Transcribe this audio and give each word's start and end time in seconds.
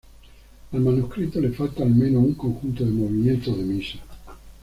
Al 0.71 0.79
manuscrito 0.81 1.39
le 1.39 1.51
falta 1.51 1.83
al 1.83 1.91
menos 1.91 2.23
un 2.23 2.33
conjunto 2.33 2.83
de 2.83 2.89
movimientos 2.89 3.55
de 3.55 3.63
misa. 3.63 3.99